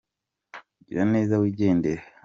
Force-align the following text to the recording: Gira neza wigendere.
Gira 0.87 1.03
neza 1.13 1.33
wigendere. 1.41 2.01